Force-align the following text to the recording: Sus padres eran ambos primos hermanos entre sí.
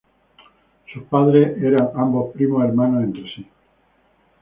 Sus 0.91 1.03
padres 1.03 1.61
eran 1.61 1.91
ambos 1.93 2.33
primos 2.33 2.63
hermanos 2.65 3.03
entre 3.03 3.23
sí. 3.35 3.47